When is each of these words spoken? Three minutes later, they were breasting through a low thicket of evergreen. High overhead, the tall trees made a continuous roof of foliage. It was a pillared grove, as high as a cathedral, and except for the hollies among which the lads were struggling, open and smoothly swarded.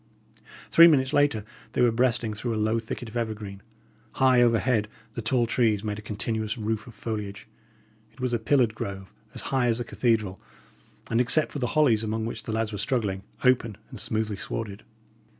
Three 0.71 0.87
minutes 0.87 1.13
later, 1.13 1.45
they 1.73 1.81
were 1.83 1.91
breasting 1.91 2.33
through 2.33 2.55
a 2.55 2.55
low 2.57 2.79
thicket 2.79 3.07
of 3.07 3.15
evergreen. 3.15 3.61
High 4.13 4.41
overhead, 4.41 4.87
the 5.13 5.21
tall 5.21 5.45
trees 5.45 5.83
made 5.83 5.99
a 5.99 6.01
continuous 6.01 6.57
roof 6.57 6.87
of 6.87 6.95
foliage. 6.95 7.47
It 8.11 8.19
was 8.19 8.33
a 8.33 8.39
pillared 8.39 8.73
grove, 8.73 9.13
as 9.35 9.41
high 9.53 9.67
as 9.67 9.79
a 9.79 9.83
cathedral, 9.83 10.41
and 11.11 11.21
except 11.21 11.51
for 11.51 11.59
the 11.59 11.67
hollies 11.77 12.03
among 12.03 12.25
which 12.25 12.41
the 12.41 12.51
lads 12.51 12.71
were 12.71 12.79
struggling, 12.79 13.21
open 13.43 13.77
and 13.91 13.99
smoothly 13.99 14.37
swarded. 14.37 14.81